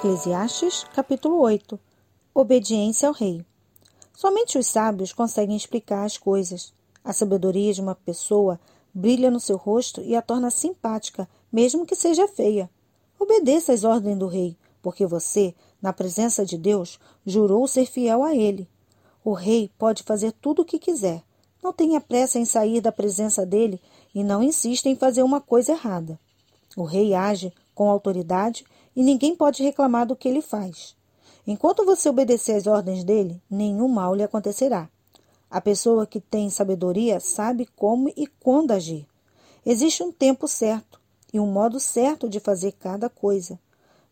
Eclesiastes, 0.00 0.86
capítulo 0.94 1.38
8 1.42 1.78
Obediência 2.34 3.06
ao 3.06 3.12
Rei. 3.12 3.44
Somente 4.16 4.56
os 4.56 4.66
sábios 4.66 5.12
conseguem 5.12 5.54
explicar 5.54 6.04
as 6.04 6.16
coisas. 6.16 6.72
A 7.04 7.12
sabedoria 7.12 7.74
de 7.74 7.82
uma 7.82 7.94
pessoa 7.94 8.58
brilha 8.94 9.30
no 9.30 9.38
seu 9.38 9.58
rosto 9.58 10.00
e 10.00 10.16
a 10.16 10.22
torna 10.22 10.50
simpática, 10.50 11.28
mesmo 11.52 11.84
que 11.84 11.94
seja 11.94 12.26
feia. 12.26 12.70
Obedeça 13.18 13.74
às 13.74 13.84
ordens 13.84 14.16
do 14.16 14.26
rei, 14.26 14.56
porque 14.80 15.04
você, 15.04 15.54
na 15.82 15.92
presença 15.92 16.46
de 16.46 16.56
Deus, 16.56 16.98
jurou 17.26 17.68
ser 17.68 17.84
fiel 17.84 18.22
a 18.22 18.34
ele. 18.34 18.66
O 19.22 19.34
rei 19.34 19.70
pode 19.78 20.02
fazer 20.02 20.32
tudo 20.32 20.62
o 20.62 20.64
que 20.64 20.78
quiser. 20.78 21.22
Não 21.62 21.74
tenha 21.74 22.00
pressa 22.00 22.38
em 22.38 22.46
sair 22.46 22.80
da 22.80 22.90
presença 22.90 23.44
dele 23.44 23.78
e 24.14 24.24
não 24.24 24.42
insista 24.42 24.88
em 24.88 24.96
fazer 24.96 25.22
uma 25.22 25.42
coisa 25.42 25.72
errada. 25.72 26.18
O 26.74 26.84
rei 26.84 27.12
age 27.12 27.52
com 27.80 27.88
autoridade 27.88 28.62
e 28.94 29.02
ninguém 29.02 29.34
pode 29.34 29.62
reclamar 29.62 30.06
do 30.06 30.14
que 30.14 30.28
ele 30.28 30.42
faz. 30.42 30.94
Enquanto 31.46 31.82
você 31.82 32.10
obedecer 32.10 32.52
às 32.52 32.66
ordens 32.66 33.02
dele, 33.02 33.40
nenhum 33.50 33.88
mal 33.88 34.14
lhe 34.14 34.22
acontecerá. 34.22 34.86
A 35.50 35.62
pessoa 35.62 36.06
que 36.06 36.20
tem 36.20 36.50
sabedoria 36.50 37.20
sabe 37.20 37.66
como 37.74 38.12
e 38.14 38.26
quando 38.26 38.72
agir. 38.72 39.06
Existe 39.64 40.02
um 40.02 40.12
tempo 40.12 40.46
certo 40.46 41.00
e 41.32 41.40
um 41.40 41.46
modo 41.46 41.80
certo 41.80 42.28
de 42.28 42.38
fazer 42.38 42.72
cada 42.72 43.08
coisa. 43.08 43.58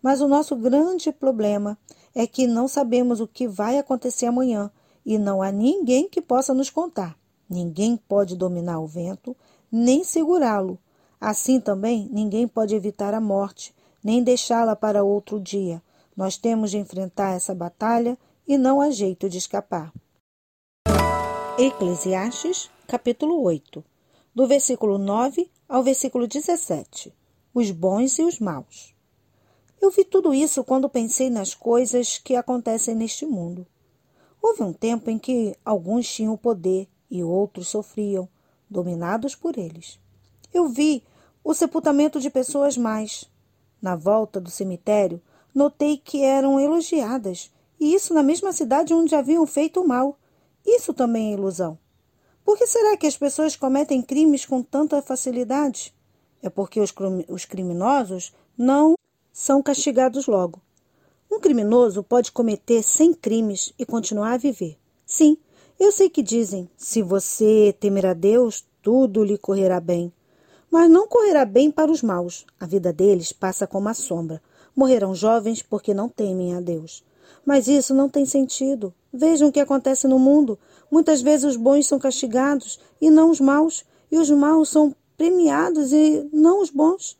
Mas 0.02 0.22
o 0.22 0.28
nosso 0.28 0.56
grande 0.56 1.12
problema 1.12 1.76
é 2.14 2.26
que 2.26 2.46
não 2.46 2.68
sabemos 2.68 3.20
o 3.20 3.28
que 3.28 3.46
vai 3.46 3.76
acontecer 3.76 4.24
amanhã 4.24 4.70
e 5.04 5.18
não 5.18 5.42
há 5.42 5.52
ninguém 5.52 6.08
que 6.08 6.22
possa 6.22 6.54
nos 6.54 6.70
contar. 6.70 7.18
Ninguém 7.46 7.98
pode 7.98 8.34
dominar 8.34 8.80
o 8.80 8.86
vento, 8.86 9.36
nem 9.70 10.04
segurá-lo. 10.04 10.78
Assim 11.20 11.60
também, 11.60 12.08
ninguém 12.12 12.46
pode 12.46 12.74
evitar 12.74 13.12
a 13.12 13.20
morte, 13.20 13.74
nem 14.02 14.22
deixá-la 14.22 14.76
para 14.76 15.02
outro 15.02 15.40
dia. 15.40 15.82
Nós 16.16 16.36
temos 16.36 16.70
de 16.70 16.78
enfrentar 16.78 17.34
essa 17.34 17.54
batalha 17.54 18.16
e 18.46 18.56
não 18.56 18.80
há 18.80 18.90
jeito 18.90 19.28
de 19.28 19.38
escapar. 19.38 19.92
Eclesiastes, 21.58 22.70
capítulo 22.86 23.42
8, 23.42 23.84
do 24.32 24.46
versículo 24.46 24.96
9 24.96 25.50
ao 25.68 25.82
versículo 25.82 26.26
17. 26.28 27.12
Os 27.52 27.70
bons 27.72 28.18
e 28.18 28.22
os 28.22 28.38
maus. 28.38 28.94
Eu 29.80 29.90
vi 29.90 30.04
tudo 30.04 30.32
isso 30.32 30.62
quando 30.62 30.88
pensei 30.88 31.30
nas 31.30 31.54
coisas 31.54 32.18
que 32.18 32.36
acontecem 32.36 32.94
neste 32.94 33.26
mundo. 33.26 33.66
Houve 34.40 34.62
um 34.62 34.72
tempo 34.72 35.10
em 35.10 35.18
que 35.18 35.56
alguns 35.64 36.08
tinham 36.08 36.34
o 36.34 36.38
poder 36.38 36.88
e 37.10 37.22
outros 37.24 37.68
sofriam, 37.68 38.28
dominados 38.70 39.34
por 39.34 39.58
eles. 39.58 39.98
Eu 40.52 40.68
vi 40.68 41.02
o 41.48 41.54
sepultamento 41.54 42.20
de 42.20 42.28
pessoas 42.28 42.76
mais, 42.76 43.24
na 43.80 43.96
volta 43.96 44.38
do 44.38 44.50
cemitério, 44.50 45.18
notei 45.54 45.96
que 45.96 46.22
eram 46.22 46.60
elogiadas, 46.60 47.50
e 47.80 47.94
isso 47.94 48.12
na 48.12 48.22
mesma 48.22 48.52
cidade 48.52 48.92
onde 48.92 49.14
haviam 49.14 49.46
feito 49.46 49.80
o 49.80 49.88
mal. 49.88 50.18
Isso 50.62 50.92
também 50.92 51.30
é 51.30 51.32
ilusão. 51.32 51.78
Por 52.44 52.58
que 52.58 52.66
será 52.66 52.98
que 52.98 53.06
as 53.06 53.16
pessoas 53.16 53.56
cometem 53.56 54.02
crimes 54.02 54.44
com 54.44 54.62
tanta 54.62 55.00
facilidade? 55.00 55.94
É 56.42 56.50
porque 56.50 56.80
os, 56.80 56.92
os 57.26 57.46
criminosos 57.46 58.34
não 58.54 58.94
são 59.32 59.62
castigados 59.62 60.26
logo. 60.26 60.60
Um 61.32 61.40
criminoso 61.40 62.02
pode 62.02 62.30
cometer 62.30 62.82
cem 62.82 63.14
crimes 63.14 63.72
e 63.78 63.86
continuar 63.86 64.34
a 64.34 64.36
viver. 64.36 64.76
Sim, 65.06 65.38
eu 65.80 65.92
sei 65.92 66.10
que 66.10 66.22
dizem: 66.22 66.68
se 66.76 67.00
você 67.00 67.74
temer 67.80 68.04
a 68.04 68.12
Deus, 68.12 68.66
tudo 68.82 69.24
lhe 69.24 69.38
correrá 69.38 69.80
bem. 69.80 70.12
Mas 70.78 70.88
não 70.88 71.08
correrá 71.08 71.44
bem 71.44 71.72
para 71.72 71.90
os 71.90 72.02
maus. 72.02 72.46
A 72.60 72.64
vida 72.64 72.92
deles 72.92 73.32
passa 73.32 73.66
como 73.66 73.86
uma 73.86 73.94
sombra. 73.94 74.40
Morrerão 74.76 75.12
jovens 75.12 75.60
porque 75.60 75.92
não 75.92 76.08
temem 76.08 76.54
a 76.54 76.60
Deus. 76.60 77.02
Mas 77.44 77.66
isso 77.66 77.92
não 77.92 78.08
tem 78.08 78.24
sentido. 78.24 78.94
Vejam 79.12 79.48
o 79.48 79.52
que 79.52 79.58
acontece 79.58 80.06
no 80.06 80.20
mundo. 80.20 80.56
Muitas 80.88 81.20
vezes 81.20 81.44
os 81.44 81.56
bons 81.56 81.88
são 81.88 81.98
castigados 81.98 82.78
e 83.00 83.10
não 83.10 83.28
os 83.28 83.40
maus, 83.40 83.84
e 84.08 84.18
os 84.18 84.30
maus 84.30 84.68
são 84.68 84.94
premiados 85.16 85.92
e 85.92 86.28
não 86.32 86.62
os 86.62 86.70
bons. 86.70 87.18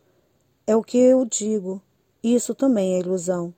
É 0.64 0.76
o 0.76 0.84
que 0.84 0.96
eu 0.96 1.25
digo. 1.25 1.82
Isso 2.22 2.54
também 2.54 2.94
é 2.94 3.00
ilusão. 3.00 3.52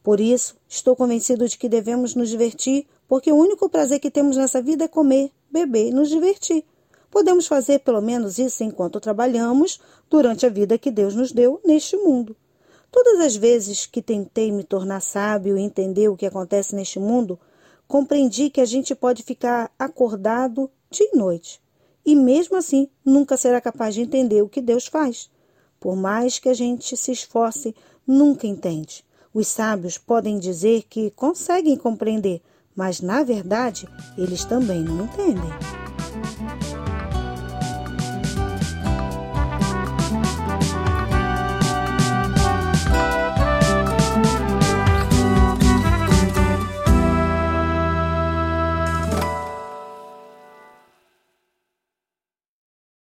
Por 0.00 0.20
isso, 0.20 0.54
estou 0.68 0.94
convencido 0.94 1.48
de 1.48 1.58
que 1.58 1.68
devemos 1.68 2.14
nos 2.14 2.28
divertir, 2.28 2.86
porque 3.08 3.32
o 3.32 3.36
único 3.36 3.68
prazer 3.68 3.98
que 3.98 4.12
temos 4.12 4.36
nessa 4.36 4.62
vida 4.62 4.84
é 4.84 4.88
comer, 4.88 5.32
beber 5.50 5.88
e 5.88 5.92
nos 5.92 6.08
divertir. 6.08 6.64
Podemos 7.18 7.48
fazer 7.48 7.80
pelo 7.80 8.00
menos 8.00 8.38
isso 8.38 8.62
enquanto 8.62 9.00
trabalhamos 9.00 9.80
durante 10.08 10.46
a 10.46 10.48
vida 10.48 10.78
que 10.78 10.88
Deus 10.88 11.16
nos 11.16 11.32
deu 11.32 11.60
neste 11.64 11.96
mundo. 11.96 12.36
Todas 12.92 13.18
as 13.18 13.34
vezes 13.34 13.86
que 13.86 14.00
tentei 14.00 14.52
me 14.52 14.62
tornar 14.62 15.00
sábio 15.00 15.58
e 15.58 15.60
entender 15.60 16.08
o 16.08 16.16
que 16.16 16.26
acontece 16.26 16.76
neste 16.76 17.00
mundo, 17.00 17.36
compreendi 17.88 18.50
que 18.50 18.60
a 18.60 18.64
gente 18.64 18.94
pode 18.94 19.24
ficar 19.24 19.68
acordado 19.76 20.70
dia 20.88 21.10
e 21.12 21.16
noite. 21.18 21.60
E 22.06 22.14
mesmo 22.14 22.56
assim, 22.56 22.88
nunca 23.04 23.36
será 23.36 23.60
capaz 23.60 23.96
de 23.96 24.02
entender 24.02 24.40
o 24.40 24.48
que 24.48 24.60
Deus 24.60 24.86
faz. 24.86 25.28
Por 25.80 25.96
mais 25.96 26.38
que 26.38 26.48
a 26.48 26.54
gente 26.54 26.96
se 26.96 27.10
esforce, 27.10 27.74
nunca 28.06 28.46
entende. 28.46 29.04
Os 29.34 29.48
sábios 29.48 29.98
podem 29.98 30.38
dizer 30.38 30.84
que 30.88 31.10
conseguem 31.10 31.76
compreender, 31.76 32.40
mas 32.76 33.00
na 33.00 33.24
verdade 33.24 33.88
eles 34.16 34.44
também 34.44 34.84
não 34.84 35.06
entendem. 35.06 35.87